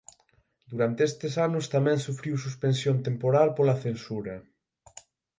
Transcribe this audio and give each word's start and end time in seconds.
Durante 0.71 1.01
estes 1.09 1.33
anos 1.47 1.65
tamén 1.75 1.97
sufriu 2.07 2.35
suspensión 2.45 2.95
temporal 3.07 3.47
pola 3.57 3.79
censura. 3.85 4.35